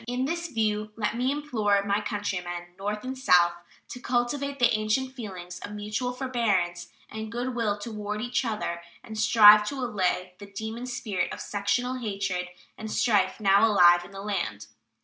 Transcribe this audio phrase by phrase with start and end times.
[0.07, 3.51] In this view, let me implore my countrymen, North and South,
[3.89, 9.15] to cultivate the ancient feelings of mutual forbearance and good will toward each other and
[9.15, 12.47] strive to allay the demon spirit of sectional hatred
[12.79, 14.65] and strife now alive in the land.